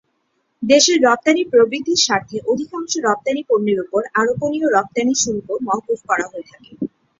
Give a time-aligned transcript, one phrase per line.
[0.63, 6.71] দেশের রপ্তানী প্রবৃদ্ধির স্বার্থে অধিকাংশ রপ্তানী পণ্যের ওপর আরোপনীয় রপ্তানী শুল্ক মওকুফ করা হয়ে থাকে।